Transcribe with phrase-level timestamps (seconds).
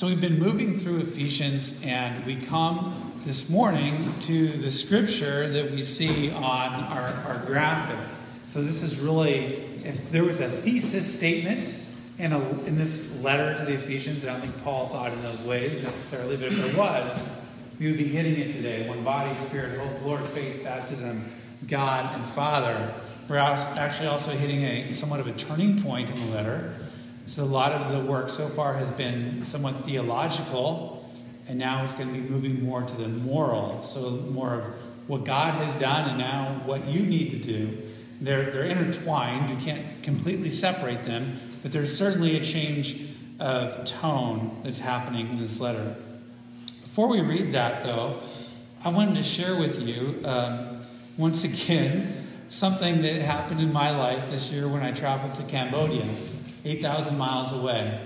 [0.00, 5.72] So we've been moving through Ephesians, and we come this morning to the scripture that
[5.72, 8.08] we see on our, our graphic.
[8.50, 11.76] So this is really, if there was a thesis statement
[12.16, 15.42] in, a, in this letter to the Ephesians, I don't think Paul thought in those
[15.42, 17.20] ways necessarily, but if there was,
[17.78, 18.88] we would be hitting it today.
[18.88, 21.30] One body, spirit, hope, Lord, faith, baptism,
[21.68, 22.94] God, and Father.
[23.28, 26.74] We're actually also hitting a somewhat of a turning point in the letter
[27.30, 31.08] so a lot of the work so far has been somewhat theological,
[31.46, 33.84] and now it's going to be moving more to the moral.
[33.84, 34.64] So more of
[35.06, 37.82] what God has done and now what you need to do.
[38.20, 39.48] They're, they're intertwined.
[39.48, 43.00] You can't completely separate them, but there's certainly a change
[43.38, 45.94] of tone that's happening in this letter.
[46.82, 48.22] Before we read that, though,
[48.82, 50.80] I wanted to share with you um,
[51.16, 56.08] once again something that happened in my life this year when I traveled to Cambodia.
[56.64, 58.00] 8,000 miles away.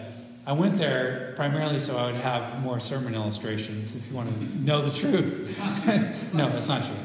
[0.46, 4.44] I went there primarily so I would have more sermon illustrations if you want to
[4.62, 5.58] know the truth.
[6.34, 6.96] no, that's not true.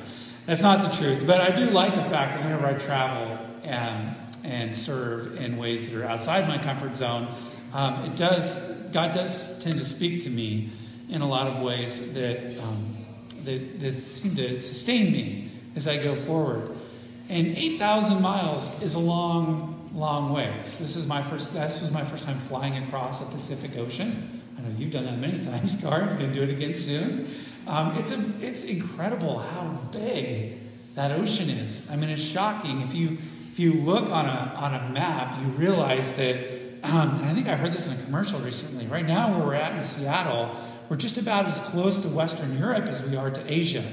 [0.45, 1.25] That's not the truth.
[1.25, 5.89] But I do like the fact that whenever I travel and, and serve in ways
[5.89, 7.33] that are outside my comfort zone,
[7.72, 8.59] um, it does,
[8.92, 10.72] God does tend to speak to me
[11.08, 13.05] in a lot of ways that, um,
[13.44, 16.75] that, that seem to sustain me as I go forward.
[17.30, 20.78] And 8,000 miles is a long long ways.
[20.78, 21.54] This is my first.
[21.54, 24.42] This was my first time flying across the Pacific Ocean.
[24.58, 26.00] I know you've done that many times, Gar.
[26.00, 27.30] You're going to do it again soon.
[27.68, 30.60] Um, it's a, It's incredible how big
[30.95, 31.84] that ocean is.
[31.90, 32.82] I mean, it's shocking.
[32.82, 33.17] If you
[33.52, 36.60] if you look on a on a map, you realize that.
[36.82, 38.88] Um, and I think I heard this in a commercial recently.
[38.88, 40.56] Right now, where we're at in Seattle,
[40.88, 43.84] we're just about as close to Western Europe as we are to Asia.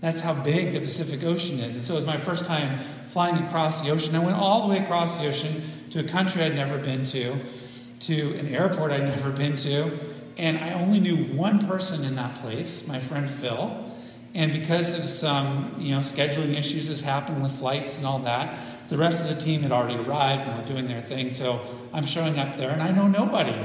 [0.00, 1.74] That's how big the Pacific Ocean is.
[1.76, 4.16] And so it was my first time flying across the ocean.
[4.16, 7.38] I went all the way across the ocean to a country I'd never been to,
[8.00, 9.98] to an airport I'd never been to,
[10.38, 13.86] and I only knew one person in that place, my friend Phil.
[14.32, 18.88] And because of some, you know, scheduling issues has happened with flights and all that,
[18.88, 21.30] the rest of the team had already arrived and were doing their thing.
[21.30, 21.60] So
[21.92, 23.60] I'm showing up there and I know nobody.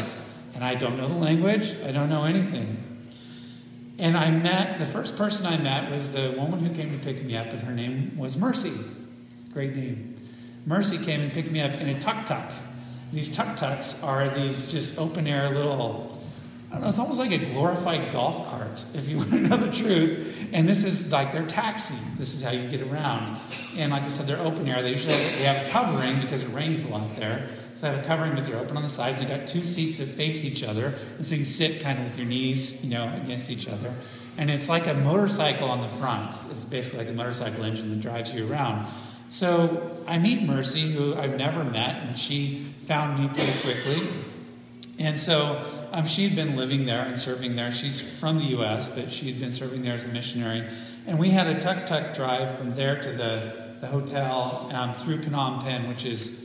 [0.53, 2.94] And I don't know the language, I don't know anything.
[3.97, 7.23] And I met, the first person I met was the woman who came to pick
[7.23, 8.73] me up, and her name was Mercy.
[9.53, 10.15] Great name.
[10.65, 12.51] Mercy came and picked me up in a tuk tuk.
[13.13, 16.21] These tuk tuks are these just open air little,
[16.69, 19.57] I don't know, it's almost like a glorified golf cart, if you want to know
[19.57, 20.49] the truth.
[20.51, 21.95] And this is like their taxi.
[22.17, 23.39] This is how you get around.
[23.77, 24.81] And like I said, they're open air.
[24.81, 27.49] They usually have, they have covering because it rains a lot there.
[27.75, 29.19] So I have a covering, but they're open on the sides.
[29.19, 32.17] They got two seats that face each other, and so you sit kind of with
[32.17, 33.93] your knees, you know, against each other.
[34.37, 36.37] And it's like a motorcycle on the front.
[36.51, 38.87] It's basically like a motorcycle engine that drives you around.
[39.29, 44.07] So I meet Mercy, who I've never met, and she found me pretty quickly.
[44.97, 47.73] And so um, she had been living there and serving there.
[47.73, 50.65] She's from the U.S., but she had been serving there as a missionary.
[51.05, 55.21] And we had a tuk tuk drive from there to the, the hotel um, through
[55.21, 56.44] Phnom Penh, which is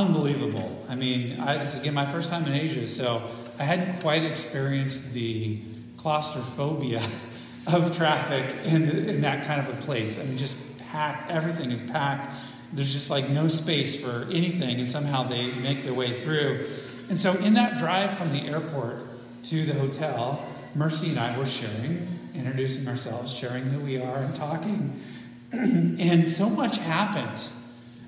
[0.00, 0.84] unbelievable.
[0.88, 4.24] I mean, I, this is again my first time in Asia, so I hadn't quite
[4.24, 5.60] experienced the
[5.96, 7.02] claustrophobia
[7.66, 10.18] of traffic in, in that kind of a place.
[10.18, 12.34] I mean, just packed, everything is packed.
[12.72, 16.68] There's just like no space for anything, and somehow they make their way through.
[17.08, 19.06] And so, in that drive from the airport
[19.44, 20.44] to the hotel,
[20.74, 25.00] Mercy and I were sharing, introducing ourselves, sharing who we are, and talking.
[25.52, 27.48] and so much happened.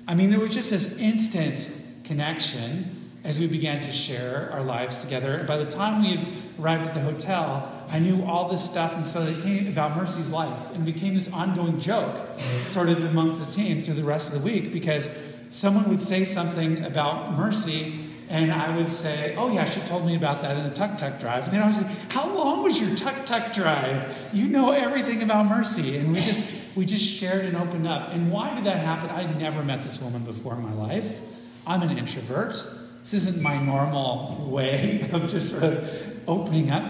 [0.07, 1.69] I mean, there was just this instant
[2.07, 5.35] connection as we began to share our lives together.
[5.35, 9.05] And by the time we arrived at the hotel, I knew all this stuff, and
[9.05, 12.15] so it came about Mercy's life and became this ongoing joke,
[12.67, 15.09] sort of amongst the team through the rest of the week, because
[15.49, 20.15] someone would say something about Mercy, and I would say, "Oh yeah, she told me
[20.15, 22.79] about that in the tuk tuk drive." And then I was like, "How long was
[22.79, 24.29] your tuk tuk drive?
[24.33, 26.43] You know everything about Mercy." And we just
[26.75, 28.13] we just shared and opened up.
[28.13, 29.09] And why did that happen?
[29.09, 31.19] I'd never met this woman before in my life.
[31.67, 32.65] I'm an introvert.
[33.01, 36.83] This isn't my normal way of just sort of opening up.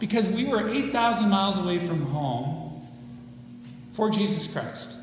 [0.00, 2.88] Because we were 8,000 miles away from home
[3.92, 4.96] for Jesus Christ.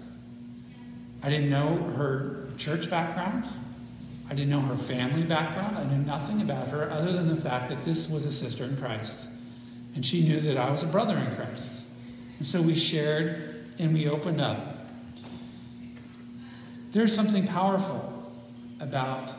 [1.22, 3.46] I didn't know her church background.
[4.30, 5.78] I didn't know her family background.
[5.78, 8.78] I knew nothing about her other than the fact that this was a sister in
[8.78, 9.28] Christ.
[9.96, 11.72] And she knew that I was a brother in Christ.
[12.38, 14.88] And so we shared and we opened up.
[16.92, 18.19] There's something powerful
[18.80, 19.34] about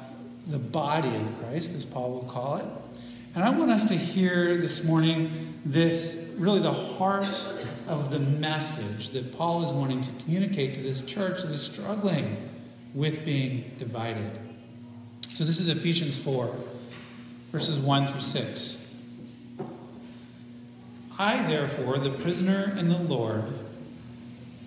[0.46, 2.66] the body of Christ, as Paul will call it.
[3.34, 7.28] And I want us to hear this morning this really the heart
[7.86, 12.48] of the message that Paul is wanting to communicate to this church that is struggling
[12.94, 14.38] with being divided.
[15.28, 16.54] So this is Ephesians 4,
[17.52, 18.76] verses 1 through 6.
[21.18, 23.44] I, therefore, the prisoner in the Lord,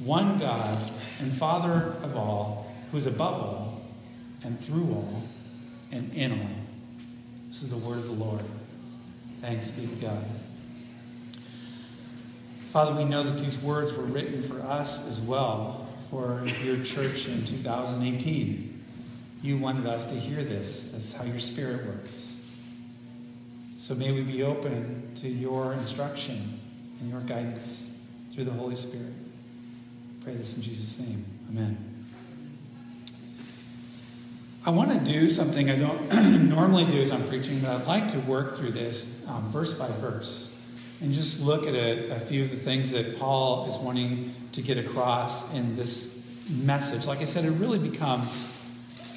[0.00, 0.90] one God
[1.20, 3.82] and Father of all, who is above all,
[4.42, 5.22] and through all,
[5.90, 6.48] and in all.
[7.48, 8.44] This is the word of the Lord.
[9.40, 10.24] Thanks be to God.
[12.70, 17.26] Father, we know that these words were written for us as well, for your church
[17.26, 18.84] in 2018.
[19.42, 20.84] You wanted us to hear this.
[20.92, 22.38] That's how your Spirit works.
[23.78, 26.60] So may we be open to your instruction
[27.00, 27.86] and your guidance
[28.34, 29.12] through the Holy Spirit.
[30.26, 31.24] Pray this in Jesus' name.
[31.50, 32.04] Amen.
[34.64, 38.08] I want to do something I don't normally do as I'm preaching, but I'd like
[38.08, 40.52] to work through this um, verse by verse
[41.00, 44.62] and just look at a, a, few of the things that Paul is wanting to
[44.62, 46.12] get across in this
[46.48, 47.06] message.
[47.06, 48.44] Like I said, it really becomes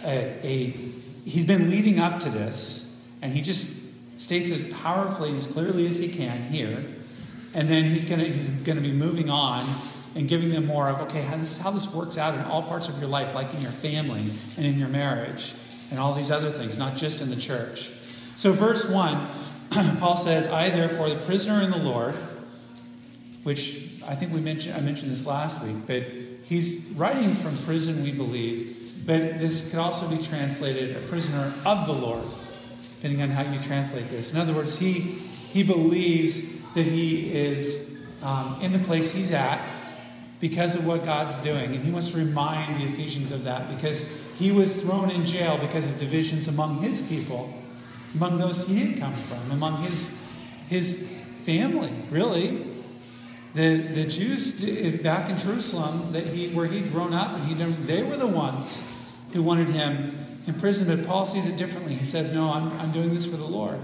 [0.05, 0.75] a, a
[1.25, 2.85] he's been leading up to this,
[3.23, 3.67] and he just
[4.17, 6.85] states it powerfully and as clearly as he can here,
[7.55, 9.65] and then he's gonna he's gonna be moving on
[10.19, 12.61] and giving them more of, okay, how this is how this works out in all
[12.61, 15.53] parts of your life, like in your family and in your marriage
[15.91, 17.89] and all these other things, not just in the church.
[18.35, 19.27] So, verse 1,
[19.99, 22.15] Paul says, I, therefore, the prisoner in the Lord,
[23.43, 26.03] which I think we mentioned, I mentioned this last week, but
[26.43, 31.87] he's writing from prison, we believe, but this could also be translated a prisoner of
[31.87, 32.25] the Lord,
[32.95, 34.33] depending on how you translate this.
[34.33, 34.99] In other words, he,
[35.47, 36.41] he believes
[36.73, 37.89] that he is
[38.21, 39.61] um, in the place he's at
[40.39, 41.75] because of what God's doing.
[41.75, 44.05] And he wants to remind the Ephesians of that because
[44.37, 47.53] he was thrown in jail because of divisions among his people,
[48.15, 50.15] among those he had come from, among his,
[50.67, 51.05] his
[51.43, 52.65] family, really.
[53.53, 57.55] The, the Jews eh, back in Jerusalem, that he, where he'd grown up, and he
[57.55, 58.79] they were the ones
[59.33, 60.87] who wanted him in prison.
[60.87, 61.95] But Paul sees it differently.
[61.95, 63.79] He says, No, I'm, I'm doing this for the Lord.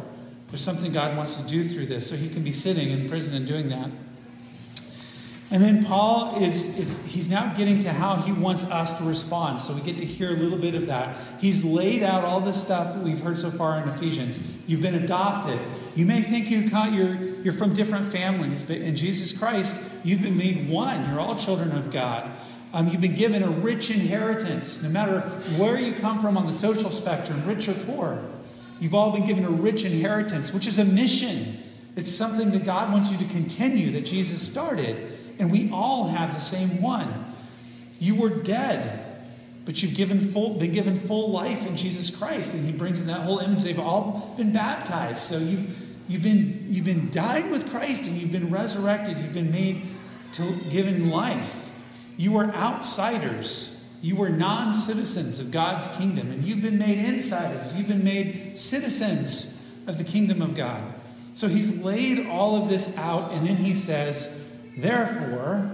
[0.50, 2.08] There's something God wants to do through this.
[2.08, 3.90] So he can be sitting in prison and doing that.
[5.56, 9.62] And then Paul is, is, he's now getting to how he wants us to respond.
[9.62, 11.16] So we get to hear a little bit of that.
[11.40, 14.38] He's laid out all the stuff that we've heard so far in Ephesians.
[14.68, 15.62] You've been adopted.
[15.96, 20.36] You may think you you're, you're from different families, but in Jesus Christ, you've been
[20.36, 21.10] made one.
[21.10, 22.30] You're all children of God.
[22.74, 25.22] Um, you've been given a rich inheritance, no matter
[25.56, 28.22] where you come from on the social spectrum, rich or poor.
[28.82, 31.64] You've all been given a rich inheritance, which is a mission.
[31.96, 35.14] It's something that God wants you to continue, that Jesus started.
[35.40, 37.34] And we all have the same one.
[38.00, 39.04] You were dead,
[39.66, 42.54] but you've given full, been given full life in Jesus Christ.
[42.54, 43.64] And he brings in that whole image.
[43.64, 45.20] They've all been baptized.
[45.20, 45.76] So you've,
[46.08, 49.18] you've, been, you've been died with Christ and you've been resurrected.
[49.18, 49.88] You've been made
[50.34, 51.72] to given life.
[52.18, 53.72] You were outsiders.
[54.02, 57.74] You were non citizens of God's kingdom, and you've been made insiders.
[57.74, 60.94] You've been made citizens of the kingdom of God.
[61.34, 64.30] So he's laid all of this out, and then he says,
[64.78, 65.72] Therefore,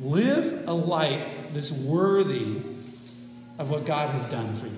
[0.00, 2.62] live a life that's worthy
[3.58, 4.72] of what God has done for you.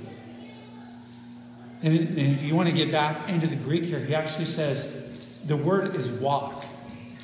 [1.83, 4.87] And, if you want to get back into the Greek here, he actually says
[5.45, 6.65] the word is walk.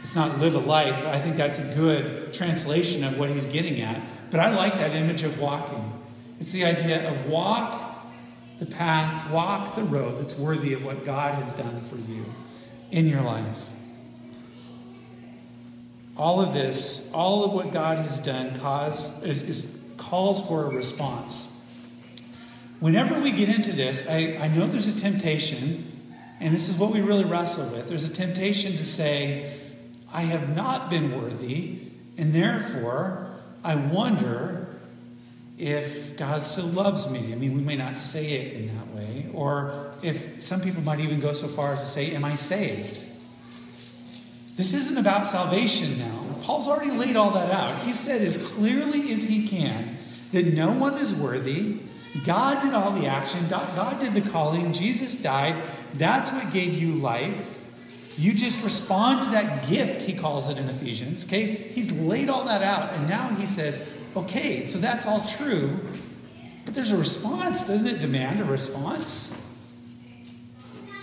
[0.02, 1.07] It's not live a life.
[1.07, 4.02] I think that's a good translation of what he's getting at.
[4.31, 5.93] But I like that image of walking.
[6.40, 7.95] It's the idea of walk
[8.59, 12.25] the path, walk the road that's worthy of what God has done for you
[12.90, 13.59] in your life.
[16.16, 19.66] All of this, all of what God has done, cause, is, is,
[19.97, 21.50] calls for a response.
[22.78, 25.90] Whenever we get into this, I, I know there's a temptation,
[26.38, 27.88] and this is what we really wrestle with.
[27.88, 29.59] There's a temptation to say,
[30.12, 31.80] I have not been worthy,
[32.16, 33.26] and therefore
[33.64, 34.76] I wonder
[35.59, 37.33] if God still loves me.
[37.33, 41.00] I mean, we may not say it in that way, or if some people might
[41.00, 43.00] even go so far as to say, Am I saved?
[44.57, 46.21] This isn't about salvation now.
[46.43, 47.79] Paul's already laid all that out.
[47.79, 49.97] He said as clearly as he can
[50.33, 51.81] that no one is worthy.
[52.25, 55.61] God did all the action, God did the calling, Jesus died.
[55.95, 57.35] That's what gave you life.
[58.17, 61.25] You just respond to that gift, he calls it in Ephesians.
[61.25, 61.47] Okay?
[61.47, 62.93] He's laid all that out.
[62.93, 63.81] And now he says,
[64.15, 65.81] okay, so that's all true.
[66.65, 69.35] But there's a response, doesn't it demand a response?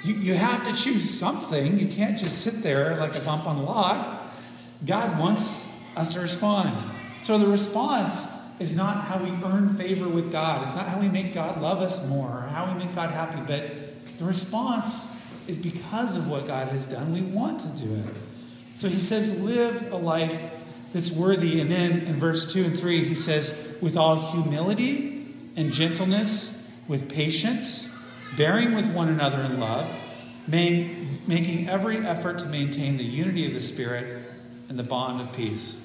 [0.03, 1.79] You, you have to choose something.
[1.79, 4.19] You can't just sit there like a bump on the log.
[4.85, 6.75] God wants us to respond.
[7.23, 8.25] So the response
[8.59, 10.63] is not how we earn favor with God.
[10.63, 13.41] It's not how we make God love us more or how we make God happy.
[13.45, 15.07] But the response
[15.47, 17.13] is because of what God has done.
[17.13, 18.15] We want to do it.
[18.77, 20.51] So he says, live a life
[20.93, 21.61] that's worthy.
[21.61, 27.09] And then in verse 2 and 3, he says, with all humility and gentleness, with
[27.09, 27.87] patience,
[28.35, 29.99] bearing with one another in love,
[30.47, 34.25] making every effort to maintain the unity of the Spirit
[34.69, 35.77] and the bond of peace.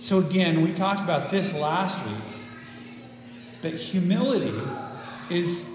[0.00, 2.16] So, again, we talked about this last week,
[3.60, 4.60] but humility
[5.30, 5.66] is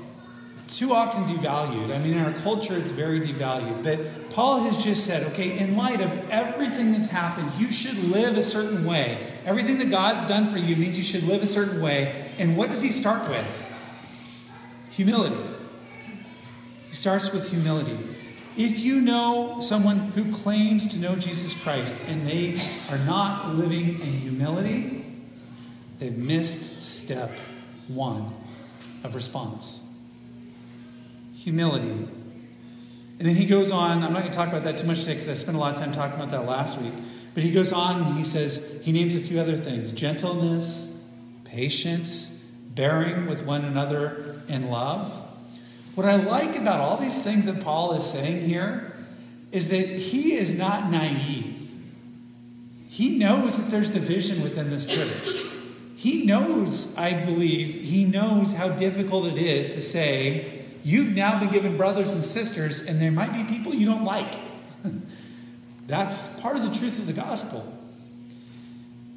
[0.68, 1.96] too often devalued.
[1.96, 3.84] I mean, in our culture, it's very devalued.
[3.84, 8.38] But Paul has just said, okay, in light of everything that's happened, you should live
[8.38, 9.26] a certain way.
[9.46, 12.32] Everything that God's done for you means you should live a certain way.
[12.38, 13.48] And what does he start with?
[14.98, 15.38] Humility.
[16.90, 18.00] He starts with humility.
[18.58, 24.02] If you know someone who claims to know Jesus Christ and they are not living
[24.02, 25.06] in humility,
[26.00, 27.40] they've missed step
[27.88, 28.34] one
[29.04, 29.80] of response
[31.34, 31.90] humility.
[31.90, 35.14] And then he goes on, I'm not going to talk about that too much today
[35.14, 36.94] because I spent a lot of time talking about that last week.
[37.36, 40.92] But he goes on and he says, he names a few other things gentleness,
[41.46, 42.37] patience,
[42.78, 45.12] bearing with one another in love.
[45.96, 48.96] What I like about all these things that Paul is saying here
[49.52, 51.56] is that he is not naive.
[52.88, 55.28] He knows that there's division within this church.
[55.96, 60.54] He knows, I believe, he knows how difficult it is to say,
[60.84, 64.36] You've now been given brothers and sisters, and there might be people you don't like.
[65.88, 67.78] That's part of the truth of the gospel.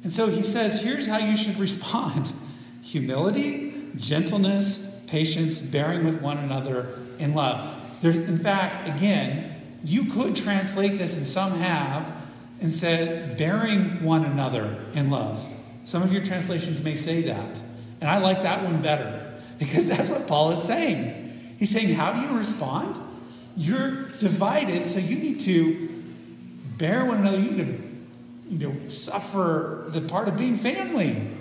[0.03, 2.33] And so he says, here's how you should respond
[2.81, 7.77] humility, gentleness, patience, bearing with one another in love.
[8.01, 12.11] There, in fact, again, you could translate this, and some have,
[12.59, 15.45] and said, bearing one another in love.
[15.83, 17.61] Some of your translations may say that.
[17.99, 21.55] And I like that one better because that's what Paul is saying.
[21.57, 22.99] He's saying, How do you respond?
[23.55, 25.89] You're divided, so you need to
[26.77, 27.39] bear one another.
[27.39, 31.37] You need to, you know, suffer the part of being family.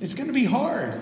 [0.00, 1.00] It's going to be hard.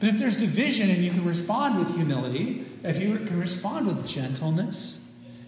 [0.00, 4.06] But if there's division and you can respond with humility, if you can respond with
[4.06, 5.00] gentleness,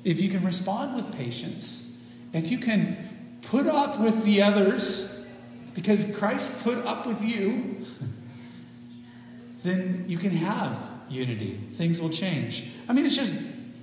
[0.03, 1.87] if you can respond with patience,
[2.33, 5.21] if you can put up with the others
[5.75, 7.87] because Christ put up with you,
[9.63, 10.77] then you can have
[11.09, 11.61] unity.
[11.73, 12.67] Things will change.
[12.89, 13.35] I mean, it's just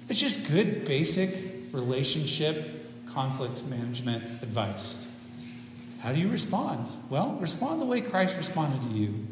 [0.09, 5.06] it's just good basic relationship conflict management advice.
[6.01, 6.87] How do you respond?
[7.09, 9.27] Well, respond the way Christ responded to you.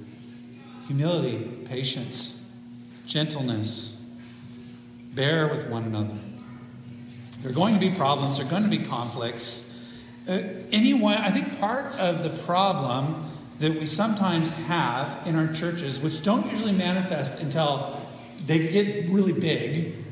[0.88, 2.40] Humility, patience,
[3.06, 3.96] gentleness,
[5.14, 6.18] bear with one another.
[7.42, 9.64] There are going to be problems, there are going to be conflicts.
[10.28, 10.42] Uh,
[10.72, 13.30] anyway, I think part of the problem
[13.60, 18.02] that we sometimes have in our churches, which don't usually manifest until
[18.46, 20.05] they get really big,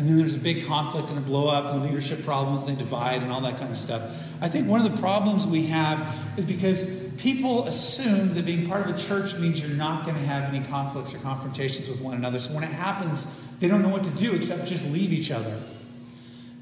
[0.00, 2.74] and then there's a big conflict and a blow up and leadership problems, and they
[2.74, 4.00] divide and all that kind of stuff.
[4.40, 6.86] I think one of the problems we have is because
[7.18, 10.64] people assume that being part of a church means you're not going to have any
[10.66, 12.40] conflicts or confrontations with one another.
[12.40, 13.26] So when it happens,
[13.58, 15.60] they don't know what to do except just leave each other.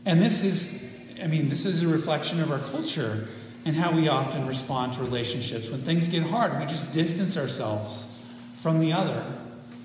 [0.05, 0.77] And this is,
[1.23, 3.29] I mean, this is a reflection of our culture
[3.65, 5.69] and how we often respond to relationships.
[5.69, 8.05] When things get hard, we just distance ourselves
[8.57, 9.25] from the other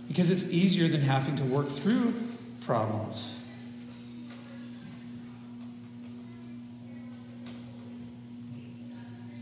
[0.07, 2.15] because it's easier than having to work through
[2.62, 3.36] problems.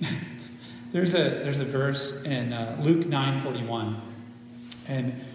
[0.91, 3.99] there's a there's a verse in uh, Luke 9:41
[4.87, 5.25] and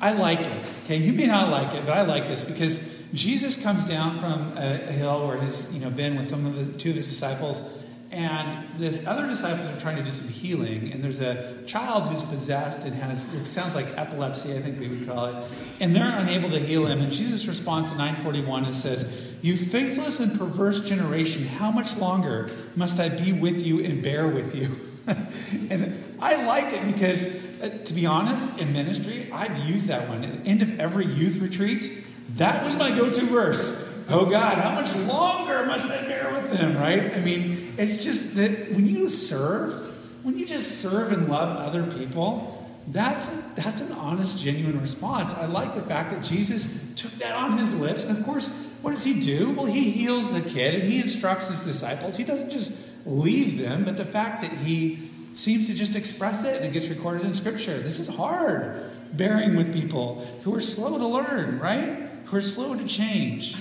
[0.00, 0.66] I like it.
[0.84, 2.80] Okay, you may not like it, but I like this because
[3.12, 6.54] Jesus comes down from a, a hill where he's you know been with some of
[6.54, 7.62] his two of his disciples
[8.10, 12.22] and this other disciples are trying to do some healing, and there's a child who's
[12.22, 16.18] possessed and has it sounds like epilepsy, I think we would call it, and they're
[16.18, 17.00] unable to heal him.
[17.00, 19.04] And Jesus responds in 941 and says,
[19.40, 24.28] You faithless and perverse generation, how much longer must I be with you and bear
[24.28, 24.88] with you?
[25.70, 30.24] and I like it because, uh, to be honest, in ministry, I've used that one.
[30.24, 32.04] At the end of every youth retreat,
[32.36, 33.86] that was my go to verse.
[34.08, 37.14] Oh God, how much longer must I bear with them, right?
[37.14, 41.84] I mean, it's just that when you serve, when you just serve and love other
[41.84, 42.54] people,
[42.88, 45.34] that's, that's an honest, genuine response.
[45.34, 46.66] I like the fact that Jesus
[46.96, 48.04] took that on his lips.
[48.04, 48.50] And of course,
[48.82, 49.50] what does he do?
[49.50, 52.16] Well, he heals the kid and he instructs his disciples.
[52.16, 52.72] He doesn't just
[53.04, 56.88] leave them, but the fact that he seems to just express it and it gets
[56.88, 57.78] recorded in Scripture.
[57.78, 62.08] This is hard, bearing with people who are slow to learn, right?
[62.26, 63.56] Who are slow to change.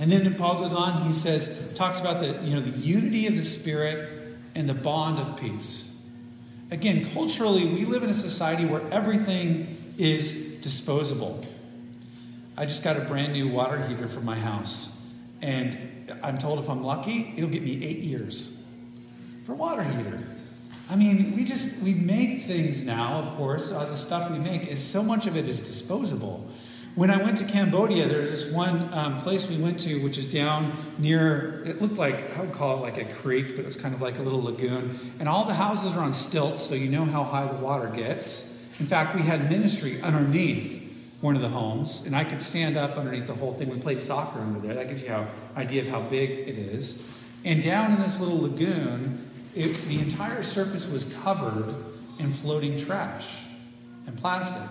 [0.00, 3.36] And then Paul goes on, he says, talks about the, you know, the unity of
[3.36, 5.88] the Spirit and the bond of peace.
[6.70, 11.40] Again, culturally, we live in a society where everything is disposable.
[12.58, 14.88] I just got a brand new water heater for my house.
[15.40, 18.52] And I'm told if I'm lucky, it'll get me eight years
[19.46, 20.26] for a water heater.
[20.90, 23.70] I mean, we just, we make things now, of course.
[23.70, 26.50] Uh, the stuff we make is so much of it is disposable.
[26.96, 30.24] When I went to Cambodia, there's this one um, place we went to, which is
[30.24, 33.76] down near, it looked like, I would call it like a creek, but it was
[33.76, 35.12] kind of like a little lagoon.
[35.20, 38.52] And all the houses are on stilts, so you know how high the water gets.
[38.80, 40.77] In fact, we had ministry underneath
[41.20, 43.68] one of the homes, and I could stand up underneath the whole thing.
[43.70, 44.74] We played soccer under there.
[44.74, 47.02] That gives you an idea of how big it is.
[47.44, 51.74] And down in this little lagoon, it, the entire surface was covered
[52.18, 53.26] in floating trash
[54.06, 54.70] and plastic.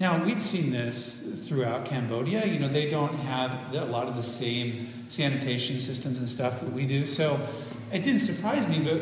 [0.00, 2.46] Now, we'd seen this throughout Cambodia.
[2.46, 6.72] You know, they don't have a lot of the same sanitation systems and stuff that
[6.72, 7.06] we do.
[7.06, 7.40] So
[7.92, 9.00] it didn't surprise me, but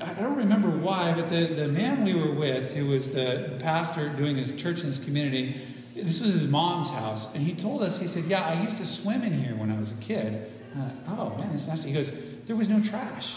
[0.00, 4.08] I don't remember why, but the, the man we were with, who was the pastor
[4.10, 5.60] doing his church in this community,
[5.96, 8.86] this was his mom's house, and he told us, he said, Yeah, I used to
[8.86, 10.50] swim in here when I was a kid.
[11.08, 11.88] oh, man, it's nasty.
[11.88, 12.12] He goes,
[12.46, 13.34] There was no trash.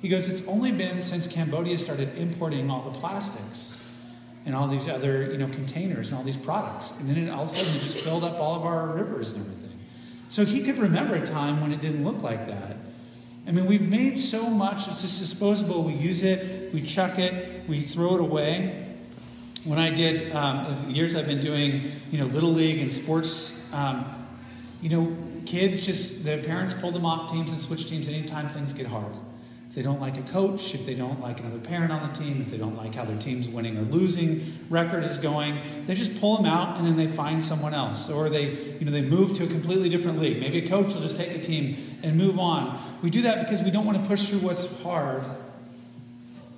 [0.00, 3.80] He goes, It's only been since Cambodia started importing all the plastics
[4.46, 7.42] and all these other you know containers and all these products and then it, all
[7.42, 9.78] of a sudden it just filled up all of our rivers and everything
[10.28, 12.76] so he could remember a time when it didn't look like that
[13.46, 17.68] i mean we've made so much it's just disposable we use it we chuck it
[17.68, 18.94] we throw it away
[19.64, 23.52] when i did um, the years i've been doing you know little league and sports
[23.72, 24.04] um,
[24.80, 25.16] you know
[25.46, 29.12] kids just their parents pull them off teams and switch teams anytime things get hard
[29.70, 32.42] if they don't like a coach, if they don't like another parent on the team,
[32.42, 36.20] if they don't like how their team's winning or losing record is going, they just
[36.20, 38.10] pull them out and then they find someone else.
[38.10, 40.40] Or they, you know, they move to a completely different league.
[40.40, 42.89] Maybe a coach will just take a team and move on.
[43.02, 45.24] We do that because we don't want to push through what's hard.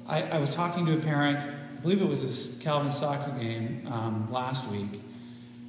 [0.07, 3.87] I, I was talking to a parent, I believe it was this Calvin soccer game
[3.91, 5.01] um, last week,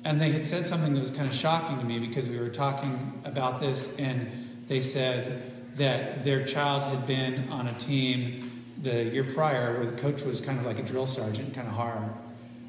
[0.03, 2.49] and they had said something that was kind of shocking to me because we were
[2.49, 9.05] talking about this, and they said, that their child had been on a team the
[9.05, 12.09] year prior where the coach was kind of like a drill sergeant, kind of hard.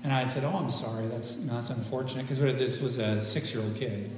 [0.03, 1.07] And I had said, "Oh, I'm sorry.
[1.07, 4.11] That's you know, that's unfortunate because this was a six-year-old kid."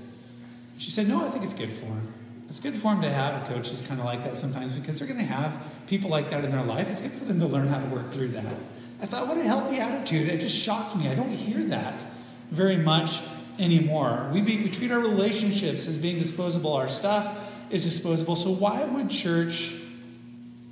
[0.79, 2.13] She said, "No, I think it's good for him.
[2.49, 4.99] It's good for him to have a coach who's kind of like that sometimes because
[4.99, 6.89] they're going to have people like that in their life.
[6.89, 8.55] It's good for them to learn how to work through that."
[9.01, 10.29] I thought, what a healthy attitude.
[10.29, 11.09] It just shocked me.
[11.09, 12.03] I don't hear that
[12.51, 13.21] very much
[13.59, 14.31] anymore.
[14.33, 16.73] We, be, we treat our relationships as being disposable.
[16.73, 18.37] Our stuff is disposable.
[18.37, 19.73] So why would church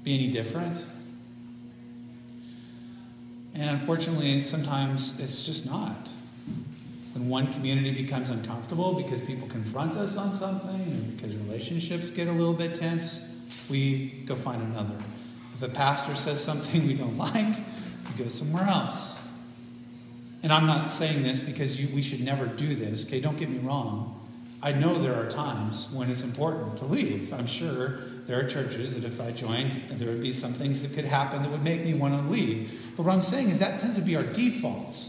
[0.02, 0.84] be any different?
[3.54, 6.08] And unfortunately, sometimes it's just not.
[7.14, 12.26] When one community becomes uncomfortable because people confront us on something, and because relationships get
[12.26, 13.24] a little bit tense,
[13.68, 14.96] we go find another.
[15.54, 19.18] If a pastor says something we don't like, we go somewhere else.
[20.42, 23.20] And I'm not saying this because you, we should never do this, okay?
[23.20, 24.20] Don't get me wrong.
[24.60, 27.32] I know there are times when it's important to leave.
[27.32, 30.94] I'm sure there are churches that if I joined, there would be some things that
[30.94, 32.92] could happen that would make me want to leave.
[32.96, 35.08] But what I'm saying is that tends to be our default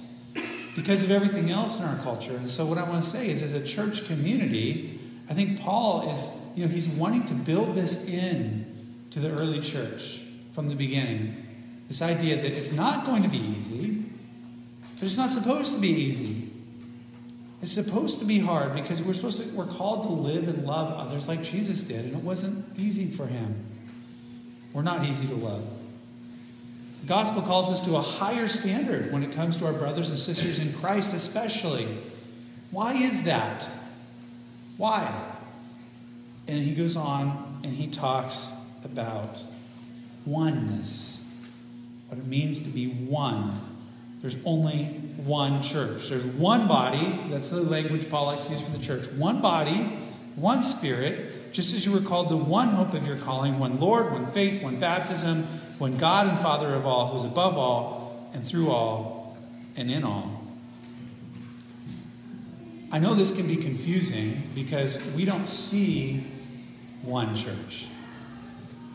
[0.76, 2.36] because of everything else in our culture.
[2.36, 6.12] And so what I want to say is as a church community, I think Paul
[6.12, 10.76] is, you know, he's wanting to build this in to the early church from the
[10.76, 11.42] beginning.
[11.88, 14.06] This idea that it's not going to be easy,
[15.00, 16.52] but it's not supposed to be easy.
[17.62, 20.94] It's supposed to be hard because we're supposed to we're called to live and love
[20.94, 23.66] others like Jesus did, and it wasn't easy for him.
[24.74, 25.66] We're not easy to love.
[27.06, 30.60] Gospel calls us to a higher standard when it comes to our brothers and sisters
[30.60, 31.98] in Christ, especially.
[32.72, 33.68] Why is that?
[34.78, 35.34] Why?
[36.48, 38.48] And he goes on and he talks
[38.84, 39.44] about
[40.26, 41.22] oneness,
[42.08, 43.60] what it means to be one.
[44.22, 44.86] There's only
[45.18, 46.10] one church.
[46.10, 47.20] There's one body.
[47.30, 49.08] That's the language Paul likes to use for the church.
[49.12, 50.00] One body,
[50.36, 54.12] one spirit, just as you were called to one hope of your calling, one Lord,
[54.12, 58.70] one faith, one baptism, one God and Father of all, who's above all and through
[58.70, 59.38] all
[59.76, 60.42] and in all.
[62.92, 66.26] I know this can be confusing because we don't see
[67.02, 67.88] one church.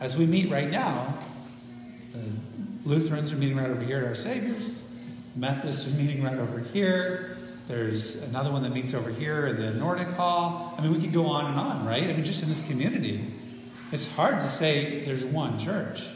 [0.01, 1.19] As we meet right now,
[2.13, 4.81] the Lutherans are meeting right over here at our Savior's.
[5.37, 7.37] Methodists are meeting right over here.
[7.67, 10.75] There's another one that meets over here in the Nordic Hall.
[10.77, 12.05] I mean, we could go on and on, right?
[12.05, 13.33] I mean, just in this community,
[13.93, 16.07] it's hard to say there's one church.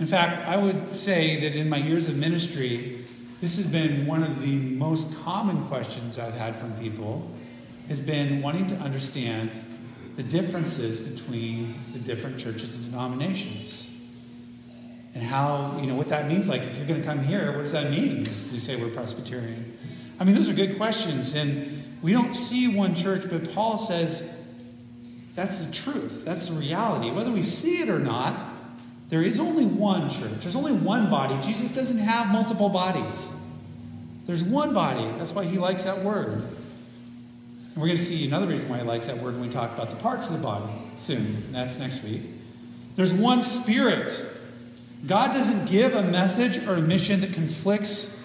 [0.00, 3.04] In fact, I would say that in my years of ministry,
[3.42, 7.30] this has been one of the most common questions I've had from people
[7.88, 9.50] has been wanting to understand
[10.16, 13.86] the differences between the different churches and denominations.
[15.14, 16.48] And how, you know, what that means.
[16.48, 18.88] Like, if you're going to come here, what does that mean if we say we're
[18.88, 19.76] Presbyterian?
[20.18, 21.34] I mean, those are good questions.
[21.34, 24.26] And we don't see one church, but Paul says
[25.34, 26.24] that's the truth.
[26.24, 27.10] That's the reality.
[27.10, 28.49] Whether we see it or not,
[29.10, 30.40] there is only one church.
[30.42, 31.36] There's only one body.
[31.42, 33.28] Jesus doesn't have multiple bodies.
[34.26, 35.04] There's one body.
[35.18, 36.32] That's why he likes that word.
[36.32, 39.72] And we're going to see another reason why he likes that word when we talk
[39.72, 41.52] about the parts of the body soon.
[41.52, 42.22] That's next week.
[42.94, 44.24] There's one spirit.
[45.06, 48.16] God doesn't give a message or a mission that conflicts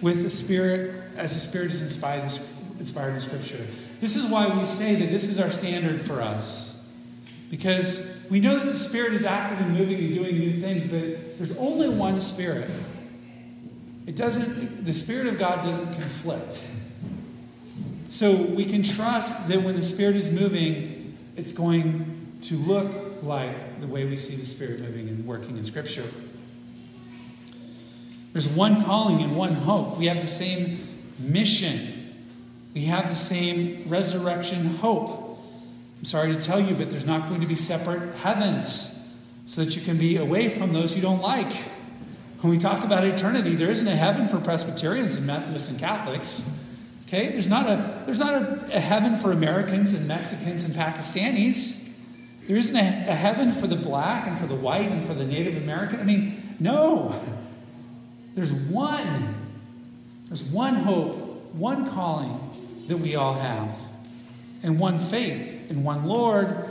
[0.00, 2.30] with the spirit as the spirit is inspired,
[2.78, 3.66] inspired in Scripture.
[4.00, 6.76] This is why we say that this is our standard for us.
[7.50, 11.38] Because we know that the Spirit is active and moving and doing new things, but
[11.38, 12.70] there's only one Spirit.
[14.06, 16.60] It doesn't, the Spirit of God doesn't conflict.
[18.10, 23.80] So we can trust that when the Spirit is moving, it's going to look like
[23.80, 26.10] the way we see the Spirit moving and working in Scripture.
[28.32, 29.98] There's one calling and one hope.
[29.98, 32.14] We have the same mission.
[32.74, 35.17] We have the same resurrection hope.
[35.98, 38.96] I'm sorry to tell you, but there's not going to be separate heavens
[39.46, 41.52] so that you can be away from those you don't like.
[42.40, 46.44] When we talk about eternity, there isn't a heaven for Presbyterians and Methodists and Catholics.
[47.06, 47.30] Okay?
[47.30, 51.84] There's not a, there's not a, a heaven for Americans and Mexicans and Pakistanis.
[52.46, 55.24] There isn't a, a heaven for the black and for the white and for the
[55.24, 55.98] Native American.
[55.98, 57.20] I mean, no.
[58.36, 59.34] There's one.
[60.28, 61.16] There's one hope,
[61.54, 62.38] one calling
[62.86, 63.70] that we all have,
[64.62, 66.68] and one faith and one Lord.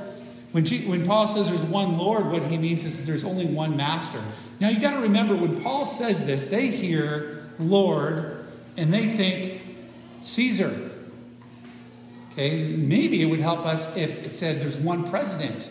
[0.52, 3.46] When, G- when Paul says there's one Lord, what he means is that there's only
[3.46, 4.22] one master.
[4.60, 9.62] Now you got to remember when Paul says this, they hear Lord and they think
[10.24, 10.92] Caesar.
[12.32, 15.70] Okay, maybe it would help us if it said there's one president,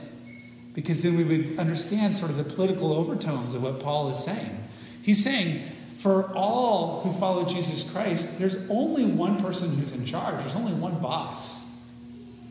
[0.75, 4.65] because then we would understand sort of the political overtones of what Paul is saying.
[5.03, 5.63] He's saying,
[5.99, 10.73] for all who follow Jesus Christ, there's only one person who's in charge, there's only
[10.73, 11.66] one boss.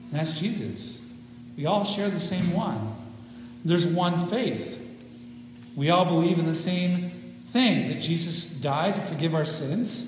[0.09, 0.99] And that's Jesus.
[1.57, 2.95] We all share the same one.
[3.63, 4.79] There's one faith.
[5.75, 7.11] We all believe in the same
[7.51, 10.07] thing that Jesus died to forgive our sins,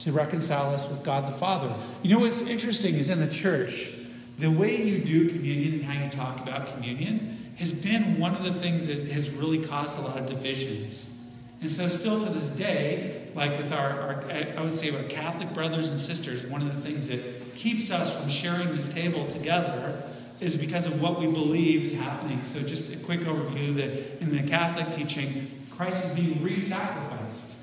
[0.00, 1.74] to reconcile us with God the Father.
[2.02, 3.90] You know what's interesting is in the church,
[4.38, 8.44] the way you do communion and how you talk about communion has been one of
[8.44, 11.10] the things that has really caused a lot of divisions.
[11.60, 14.24] And so, still to this day, like with our, our,
[14.56, 18.16] I would say, our Catholic brothers and sisters, one of the things that keeps us
[18.16, 20.02] from sharing this table together
[20.40, 22.40] is because of what we believe is happening.
[22.52, 27.56] So, just a quick overview that in the Catholic teaching, Christ is being re sacrificed.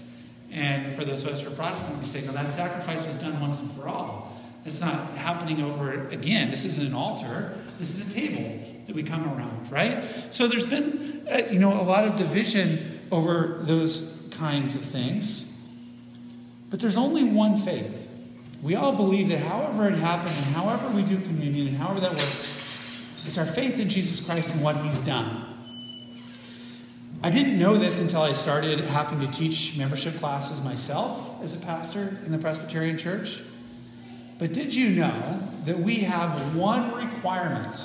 [0.51, 3.39] And for those of us who are Protestant, we say, no, that sacrifice was done
[3.39, 4.39] once and for all.
[4.65, 6.49] It's not happening over again.
[6.49, 10.10] This isn't an altar, this is a table that we come around, right?
[10.31, 15.45] So, there's been, uh, you know, a lot of division over those kinds of things.
[16.69, 18.12] But there's only one faith.
[18.65, 22.10] We all believe that however it happened and however we do communion and however that
[22.10, 22.51] works,
[23.28, 25.45] it's our faith in Jesus Christ and what he's done.
[27.21, 31.58] I didn't know this until I started having to teach membership classes myself as a
[31.58, 33.43] pastor in the Presbyterian Church.
[34.39, 37.80] But did you know that we have one requirement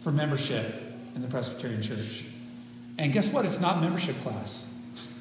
[0.00, 0.74] for membership
[1.14, 2.26] in the Presbyterian Church?
[2.98, 3.46] And guess what?
[3.46, 4.68] It's not membership class.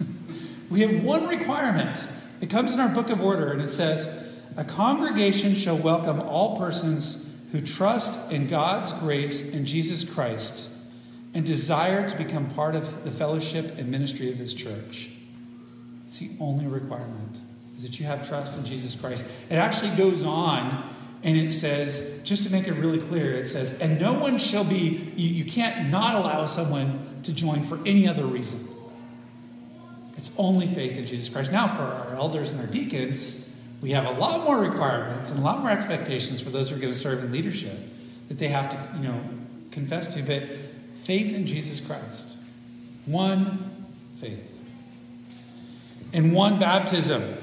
[0.69, 1.97] we have one requirement.
[2.41, 4.24] It comes in our book of order, and it says,
[4.57, 10.69] A congregation shall welcome all persons who trust in God's grace in Jesus Christ
[11.33, 15.09] and desire to become part of the fellowship and ministry of his church.
[16.07, 17.37] It's the only requirement,
[17.75, 19.25] is that you have trust in Jesus Christ.
[19.49, 20.89] It actually goes on
[21.23, 24.63] and it says, just to make it really clear, it says, and no one shall
[24.63, 28.65] be, you, you can't not allow someone to join for any other reason.
[30.15, 31.51] It's only faith in Jesus Christ.
[31.51, 33.41] Now, for our elders and our deacons,
[33.81, 36.79] we have a lot more requirements and a lot more expectations for those who are
[36.79, 37.77] going to serve in leadership
[38.27, 39.21] that they have to, you know,
[39.71, 40.23] confess to.
[40.23, 40.43] But
[41.03, 42.37] faith in Jesus Christ,
[43.05, 43.85] one
[44.17, 44.43] faith,
[46.13, 47.37] and one baptism.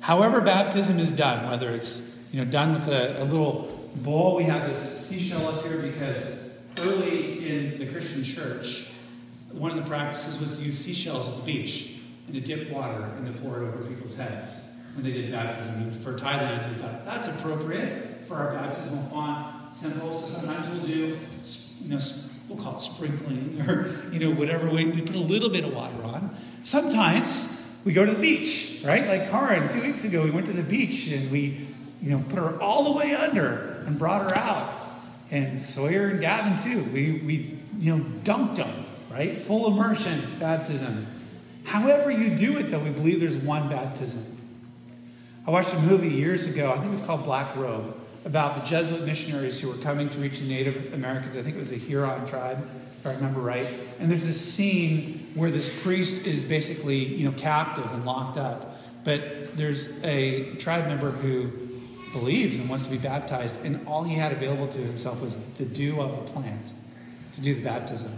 [0.00, 2.00] However, baptism is done, whether it's
[2.30, 6.38] you know done with a, a little bowl, we have this seashell up here because
[6.78, 8.86] early in the Christian church,
[9.50, 13.02] one of the practices was to use seashells at the beach and to dip water
[13.16, 14.61] and to pour it over people's heads
[14.94, 15.74] when they did baptism.
[15.74, 19.76] And for Thailand, we thought that's appropriate for our baptismal font.
[19.80, 19.88] So
[20.32, 21.18] sometimes we'll do,
[21.80, 21.98] you know,
[22.48, 24.84] we'll call it sprinkling or, you know, whatever way.
[24.84, 26.36] We put a little bit of water on.
[26.62, 27.48] Sometimes
[27.84, 29.06] we go to the beach, right?
[29.06, 31.68] Like Karin, two weeks ago, we went to the beach and we
[32.02, 34.74] you know, put her all the way under and brought her out.
[35.30, 36.82] And Sawyer and Gavin too.
[36.90, 39.40] We, we you know, dunked them, right?
[39.40, 41.06] Full immersion baptism.
[41.64, 44.31] However you do it, though, we believe there's one baptism.
[45.44, 48.60] I watched a movie years ago, I think it was called Black Robe, about the
[48.62, 51.34] Jesuit missionaries who were coming to reach the Native Americans.
[51.34, 52.64] I think it was a Huron tribe,
[53.00, 53.66] if I remember right.
[53.98, 58.78] And there's this scene where this priest is basically, you know, captive and locked up.
[59.02, 61.50] But there's a tribe member who
[62.12, 65.64] believes and wants to be baptized, and all he had available to himself was the
[65.64, 66.72] dew of a plant
[67.34, 68.12] to do the baptism.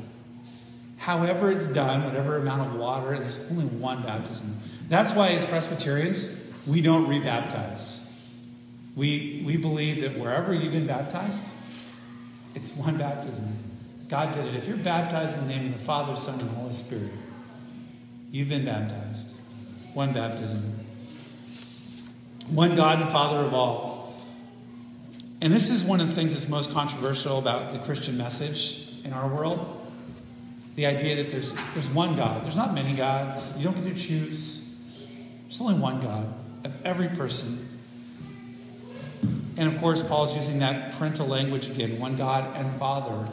[0.98, 4.58] However, it's done, whatever amount of water, there's only one baptism.
[4.90, 6.26] That's why, as Presbyterians,
[6.66, 7.98] we don't rebaptize.
[8.96, 11.44] We, we believe that wherever you've been baptized,
[12.54, 13.58] it's one baptism.
[14.08, 14.54] God did it.
[14.54, 17.10] If you're baptized in the name of the Father, Son, and Holy Spirit,
[18.30, 19.34] you've been baptized.
[19.94, 20.80] One baptism.
[22.48, 24.14] One God and Father of all.
[25.40, 29.12] And this is one of the things that's most controversial about the Christian message in
[29.12, 29.80] our world.
[30.76, 32.44] The idea that there's, there's one God.
[32.44, 33.54] There's not many gods.
[33.56, 34.62] You don't get to choose.
[35.44, 36.32] There's only one God
[36.64, 37.68] of every person.
[39.56, 43.28] And of course, Paul's using that parental language again one God and Father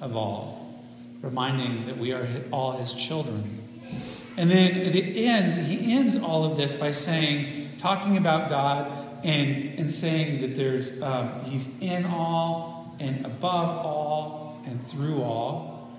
[0.00, 0.84] of all,
[1.20, 3.58] reminding that we are all his children.
[4.36, 9.24] And then at the end, he ends all of this by saying, talking about God
[9.24, 15.90] and, and saying that there's um, he's in all and above all and through all.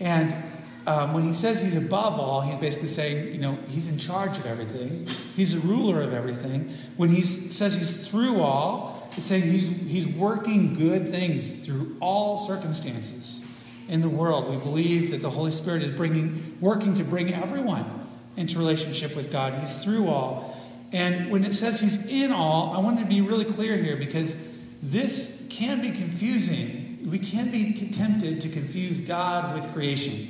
[0.00, 0.34] And
[0.86, 4.38] um, when he says he's above all, he's basically saying, you know, he's in charge
[4.38, 5.06] of everything.
[5.36, 6.72] He's a ruler of everything.
[6.96, 12.38] When he says he's through all, it's saying he's, he's working good things through all
[12.38, 13.40] circumstances
[13.88, 14.48] in the world.
[14.48, 19.30] We believe that the Holy Spirit is bringing, working to bring everyone into relationship with
[19.30, 19.54] God.
[19.54, 20.56] He's through all.
[20.92, 24.36] And when it says he's in all, I want to be really clear here because
[24.82, 27.10] this can be confusing.
[27.10, 30.29] We can be tempted to confuse God with creation.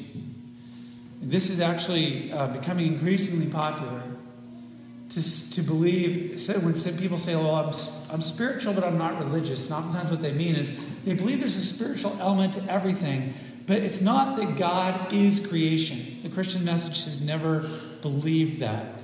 [1.21, 4.03] This is actually uh, becoming increasingly popular
[5.11, 6.41] to, to believe.
[6.41, 7.75] So when people say, Well, I'm,
[8.11, 10.73] I'm spiritual, but I'm not religious, and oftentimes what they mean is
[11.05, 13.35] they believe there's a spiritual element to everything,
[13.67, 16.21] but it's not that God is creation.
[16.23, 17.69] The Christian message has never
[18.01, 18.95] believed that.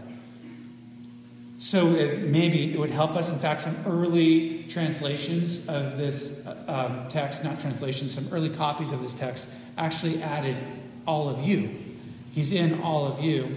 [1.58, 3.30] So it, maybe it would help us.
[3.30, 8.92] In fact, some early translations of this uh, um, text, not translations, some early copies
[8.92, 10.56] of this text actually added
[11.06, 11.85] all of you
[12.36, 13.56] He's in all of you.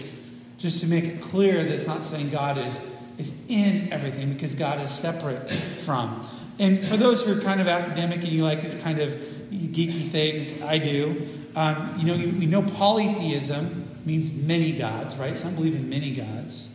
[0.58, 2.80] Just to make it clear that it's not saying God is,
[3.18, 6.26] is in everything because God is separate from.
[6.60, 9.10] And for those who are kind of academic and you like these kind of
[9.52, 11.28] geeky things, I do.
[11.58, 15.36] Um, you know, you, we know polytheism means many gods, right?
[15.36, 16.70] Some believe in many gods.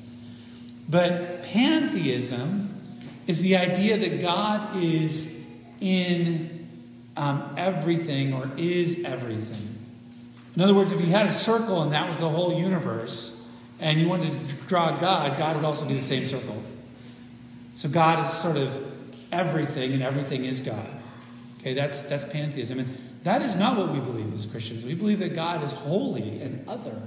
[0.87, 2.83] But pantheism
[3.27, 5.33] is the idea that God is
[5.81, 6.69] in
[7.17, 9.74] um, everything or is everything.
[10.57, 13.37] In other words, if you had a circle and that was the whole universe,
[13.81, 16.63] and you wanted to draw God, God would also be the same circle.
[17.75, 18.83] So God is sort of
[19.33, 20.87] everything, and everything is God.
[21.59, 22.79] Okay, that's that's pantheism.
[22.79, 24.85] And that is not what we believe as Christians.
[24.85, 27.03] We believe that God is holy and other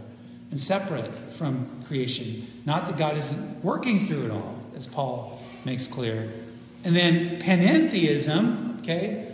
[0.52, 2.48] and separate from creation.
[2.66, 6.32] Not that God isn't working through it all, as Paul makes clear.
[6.84, 9.32] And then panentheism, okay,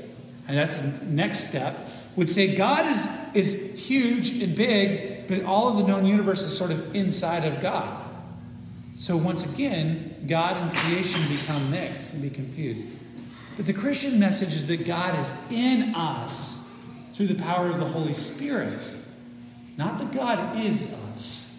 [0.47, 5.69] and that's the next step, would say God is, is huge and big, but all
[5.69, 7.99] of the known universe is sort of inside of God.
[8.97, 12.83] So once again, God and creation become mixed and be confused.
[13.57, 16.57] But the Christian message is that God is in us
[17.13, 18.91] through the power of the Holy Spirit,
[19.77, 21.51] not that God is us.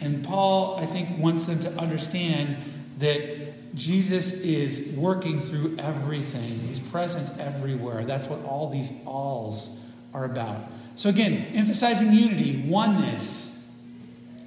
[0.00, 2.56] And Paul, I think, wants them to understand
[3.00, 6.60] that Jesus is working through everything.
[6.60, 8.04] He's present everywhere.
[8.04, 9.68] That's what all these alls
[10.14, 10.70] are about.
[10.94, 13.58] So, again, emphasizing unity, oneness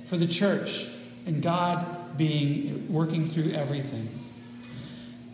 [0.06, 0.86] for the church,
[1.26, 4.08] and God being working through everything.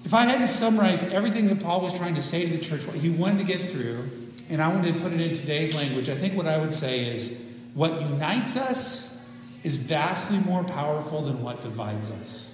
[0.05, 2.85] If I had to summarize everything that Paul was trying to say to the church,
[2.85, 4.09] what he wanted to get through,
[4.49, 7.13] and I wanted to put it in today's language, I think what I would say
[7.13, 7.37] is
[7.73, 9.15] what unites us
[9.63, 12.48] is vastly more powerful than what divides us.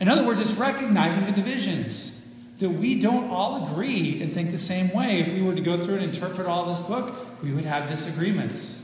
[0.00, 2.12] In other words, it's recognizing the divisions.
[2.58, 5.20] That we don't all agree and think the same way.
[5.20, 8.82] If we were to go through and interpret all this book, we would have disagreements.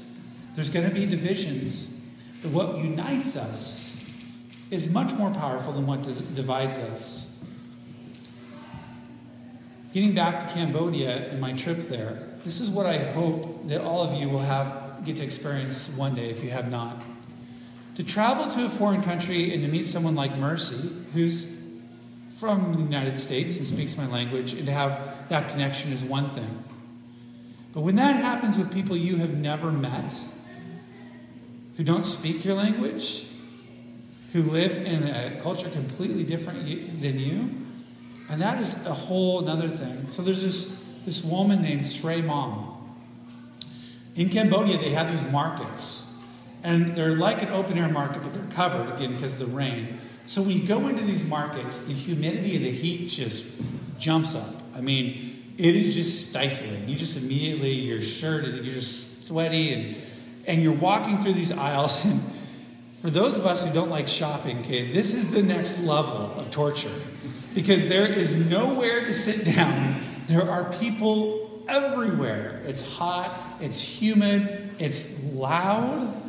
[0.54, 1.88] There's going to be divisions.
[2.42, 3.96] But what unites us
[4.70, 6.02] is much more powerful than what
[6.34, 7.26] divides us.
[9.94, 14.02] Getting back to Cambodia and my trip there, this is what I hope that all
[14.02, 17.02] of you will have get to experience one day if you have not.
[17.96, 21.46] To travel to a foreign country and to meet someone like Mercy, who's
[22.38, 26.30] from the United States and speaks my language, and to have that connection is one
[26.30, 26.64] thing.
[27.72, 30.14] But when that happens with people you have never met,
[31.76, 33.26] who don't speak your language,
[34.32, 37.50] who live in a culture completely different than you,
[38.28, 40.08] and that is a whole another thing.
[40.08, 40.72] So there's this,
[41.04, 42.96] this woman named Srey Mom.
[44.14, 46.01] In Cambodia, they have these markets.
[46.62, 50.00] And they're like an open air market, but they're covered again because of the rain.
[50.26, 53.44] So when you go into these markets, the humidity and the heat just
[53.98, 54.62] jumps up.
[54.74, 56.88] I mean, it is just stifling.
[56.88, 59.96] You just immediately, your shirt, you're just sweaty, and,
[60.46, 62.04] and you're walking through these aisles.
[63.02, 66.32] And for those of us who don't like shopping, okay, this is the next level
[66.38, 66.94] of torture
[67.52, 70.00] because there is nowhere to sit down.
[70.28, 72.62] There are people everywhere.
[72.64, 76.21] It's hot, it's humid, it's loud.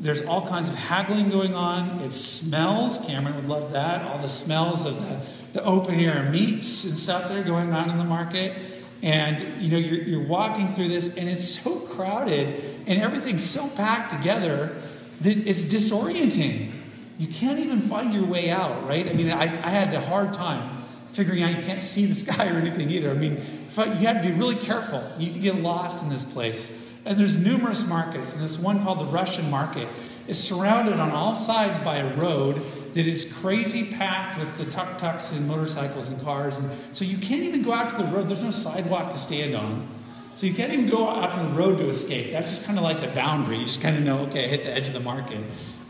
[0.00, 2.00] There's all kinds of haggling going on.
[2.00, 2.96] It smells.
[2.98, 4.00] Cameron would love that.
[4.02, 5.20] All the smells of the,
[5.52, 8.56] the open air meats and stuff that are going on in the market.
[9.02, 13.68] And you know, you're, you're walking through this, and it's so crowded, and everything's so
[13.68, 14.74] packed together
[15.20, 16.72] that it's disorienting.
[17.18, 19.06] You can't even find your way out, right?
[19.06, 22.48] I mean, I, I had a hard time figuring out you can't see the sky
[22.48, 23.10] or anything either.
[23.10, 23.36] I mean,
[23.76, 25.10] you had to be really careful.
[25.18, 26.70] You could get lost in this place.
[27.04, 29.88] And there's numerous markets, and this one called the Russian market
[30.26, 32.60] is surrounded on all sides by a road
[32.94, 36.56] that is crazy packed with the tuk tuks and motorcycles and cars.
[36.56, 38.28] And so you can't even go out to the road.
[38.28, 39.88] There's no sidewalk to stand on.
[40.34, 42.32] So you can't even go out to the road to escape.
[42.32, 43.58] That's just kind of like the boundary.
[43.58, 45.42] You just kind of know, okay, I hit the edge of the market.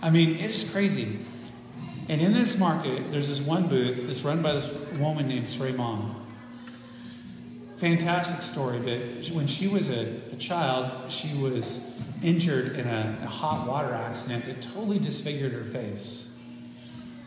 [0.03, 1.21] I mean, it is crazy.
[2.09, 4.69] And in this market, there's this one booth that's run by this
[4.99, 6.20] woman named Srey Mom
[7.81, 11.81] fantastic story, but when she was a, a child, she was
[12.23, 16.29] injured in a, a, hot water accident that totally disfigured her face.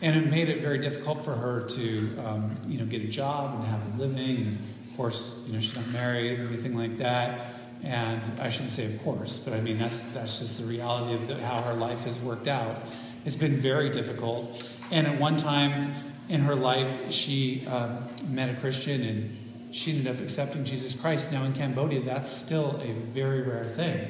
[0.00, 3.56] And it made it very difficult for her to, um, you know, get a job
[3.56, 4.36] and have a living.
[4.46, 7.46] And of course, you know, she's not married or anything like that.
[7.82, 11.26] And I shouldn't say of course, but I mean, that's, that's just the reality of
[11.26, 12.80] the, how her life has worked out.
[13.24, 14.64] It's been very difficult.
[14.92, 15.94] And at one time
[16.28, 19.43] in her life, she um, met a Christian and
[19.74, 21.32] she ended up accepting Jesus Christ.
[21.32, 24.08] Now, in Cambodia, that's still a very rare thing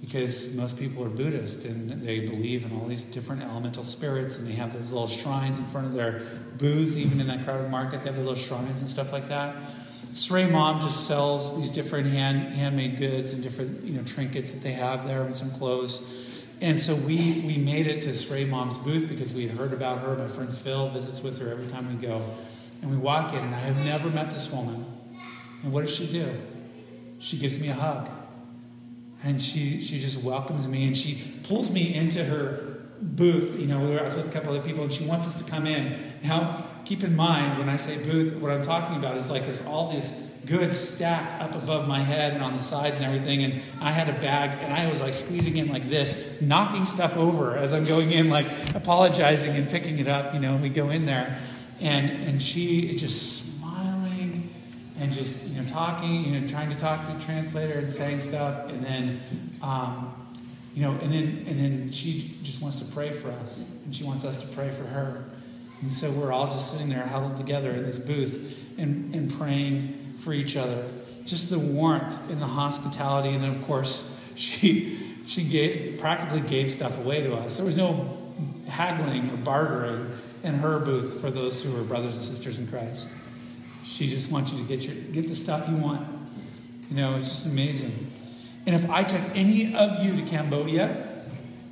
[0.00, 4.46] because most people are Buddhist and they believe in all these different elemental spirits and
[4.46, 6.22] they have those little shrines in front of their
[6.56, 9.54] booths, even in that crowded market, they have little shrines and stuff like that.
[10.14, 14.62] Srey Mom just sells these different hand, handmade goods and different you know trinkets that
[14.62, 16.02] they have there and some clothes.
[16.62, 20.00] And so we, we made it to Srey Mom's booth because we had heard about
[20.00, 20.16] her.
[20.16, 22.34] My friend Phil visits with her every time we go.
[22.82, 24.86] And we walk in, and I have never met this woman.
[25.62, 26.40] And what does she do?
[27.18, 28.08] She gives me a hug.
[29.22, 33.58] And she, she just welcomes me and she pulls me into her booth.
[33.58, 35.44] You know, where I was with a couple of people and she wants us to
[35.44, 36.14] come in.
[36.22, 39.60] Now, keep in mind, when I say booth, what I'm talking about is like there's
[39.66, 40.10] all these
[40.46, 43.44] goods stacked up above my head and on the sides and everything.
[43.44, 47.14] And I had a bag and I was like squeezing in like this, knocking stuff
[47.14, 50.32] over as I'm going in, like apologizing and picking it up.
[50.32, 51.42] You know, and we go in there
[51.80, 54.52] and and she just smiling
[54.98, 58.20] and just you know talking, you know, trying to talk to the translator and saying
[58.20, 59.20] stuff, and then.
[59.62, 60.14] Um,
[60.74, 64.04] you know, and then and then she just wants to pray for us, and she
[64.04, 65.24] wants us to pray for her,
[65.80, 70.14] and so we're all just sitting there huddled together in this booth and, and praying
[70.18, 70.86] for each other.
[71.24, 76.70] Just the warmth and the hospitality, and then of course she she gave practically gave
[76.70, 77.56] stuff away to us.
[77.56, 78.18] There was no
[78.68, 80.12] haggling or bartering
[80.42, 83.08] in her booth for those who are brothers and sisters in Christ.
[83.84, 86.06] She just wants you to get your get the stuff you want.
[86.90, 88.10] You know, it's just amazing.
[88.66, 91.24] And if I took any of you to Cambodia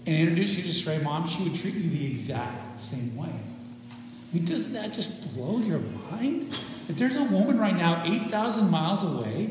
[0.06, 3.28] and introduced you to Srey Mom, she would treat you the exact same way.
[3.28, 6.56] I mean, doesn't that just blow your mind?
[6.86, 9.50] That there's a woman right now, 8,000 miles away,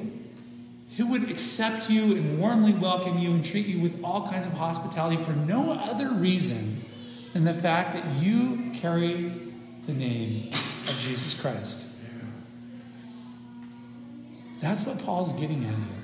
[0.98, 4.54] who would accept you and warmly welcome you and treat you with all kinds of
[4.54, 6.84] hospitality for no other reason
[7.38, 9.31] and the fact that you carry
[9.85, 11.88] the name of Jesus Christ.
[14.60, 16.04] That's what Paul's getting at here.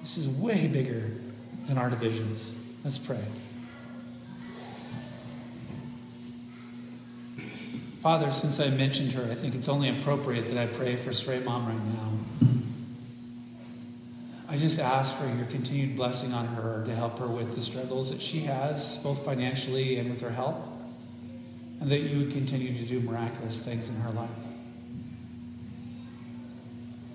[0.00, 1.12] This is way bigger
[1.68, 2.56] than our divisions.
[2.82, 3.24] Let's pray.
[8.00, 11.42] Father, since I mentioned her, I think it's only appropriate that I pray for Srey
[11.44, 12.18] Mom right now.
[14.64, 18.22] Just ask for your continued blessing on her to help her with the struggles that
[18.22, 20.56] she has, both financially and with her health,
[21.82, 24.30] and that you would continue to do miraculous things in her life.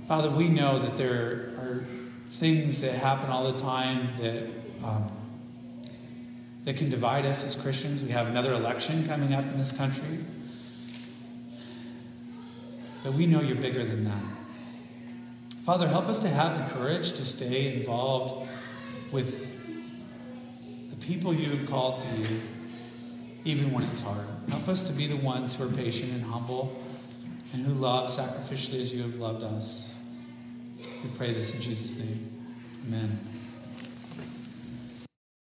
[0.08, 1.88] Father, we know that there are
[2.30, 4.48] things that happen all the time that
[4.84, 5.12] um,
[6.66, 8.04] that can divide us as Christians.
[8.04, 10.24] We have another election coming up in this country.
[13.04, 14.39] But we know you're bigger than that.
[15.70, 18.50] Father, help us to have the courage to stay involved
[19.12, 19.56] with
[20.90, 22.42] the people you have called to you,
[23.46, 24.26] even when it's hard.
[24.50, 26.76] Help us to be the ones who are patient and humble
[27.54, 29.88] and who love sacrificially as you have loved us.
[31.04, 32.32] We pray this in Jesus' name.
[32.88, 33.29] Amen.